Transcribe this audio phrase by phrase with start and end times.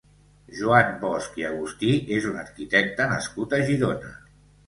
[0.59, 4.13] Joan Bosch i Agustí és un arquitecte nascut a Girona.